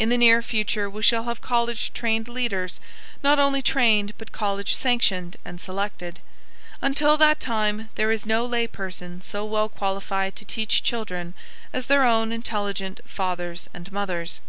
In 0.00 0.08
the 0.08 0.18
near 0.18 0.42
future 0.42 0.90
we 0.90 1.02
shall 1.04 1.22
have 1.22 1.40
college 1.40 1.92
trained 1.92 2.26
leaders, 2.26 2.80
not 3.22 3.38
only 3.38 3.62
trained 3.62 4.12
but 4.18 4.32
college 4.32 4.74
sanctioned 4.74 5.36
and 5.44 5.60
selected. 5.60 6.18
Until 6.80 7.16
that 7.18 7.38
time 7.38 7.88
there 7.94 8.10
is 8.10 8.26
no 8.26 8.44
lay 8.44 8.66
person 8.66 9.20
so 9.22 9.44
well 9.44 9.68
qualified 9.68 10.34
to 10.34 10.44
teach 10.44 10.82
children 10.82 11.34
as 11.72 11.86
their 11.86 12.02
own 12.02 12.32
intelligent 12.32 13.02
fathers 13.06 13.68
and 13.72 13.92
mothers. 13.92 14.40